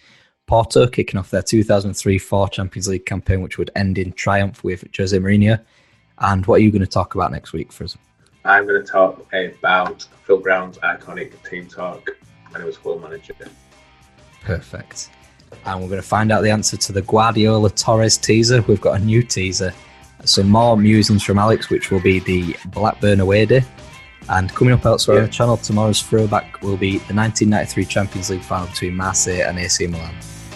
[0.46, 4.84] Porto kicking off their 2003 4 Champions League campaign, which would end in triumph with
[4.96, 5.58] Jose Mourinho.
[6.18, 7.96] And what are you going to talk about next week for us?
[8.44, 12.08] I'm going to talk about Phil Brown's iconic team talk
[12.50, 13.34] when he was Hull manager.
[14.42, 15.10] Perfect.
[15.64, 18.62] And we're going to find out the answer to the Guardiola Torres teaser.
[18.62, 19.72] We've got a new teaser.
[20.24, 23.64] Some more musings from Alex, which will be the Blackburn away day.
[24.28, 25.22] And coming up elsewhere yeah.
[25.22, 29.58] on the channel, tomorrow's throwback will be the 1993 Champions League final between Marseille and
[29.58, 30.14] AC Milan.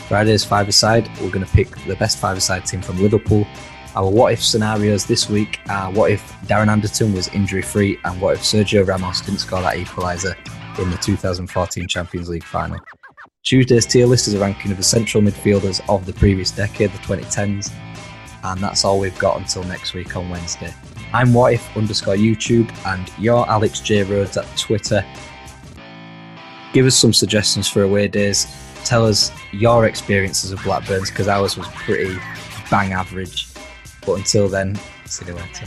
[0.09, 3.47] Friday's five-a-side, we're going to pick the best five-a-side team from Liverpool.
[3.95, 8.43] Our what-if scenarios this week are what if Darren Anderton was injury-free and what if
[8.43, 10.37] Sergio Ramos didn't score that equaliser
[10.81, 12.81] in the 2014 Champions League final.
[13.43, 16.99] Tuesday's tier list is a ranking of the central midfielders of the previous decade, the
[16.99, 17.73] 2010s.
[18.45, 20.75] And that's all we've got until next week on Wednesday.
[21.13, 25.05] I'm what if underscore YouTube and you're Alex J Rhodes at Twitter.
[26.73, 28.47] Give us some suggestions for away days.
[28.85, 32.17] Tell us your experiences of Blackburns because ours was pretty
[32.71, 33.49] bang average.
[34.07, 35.67] But until then, see you later.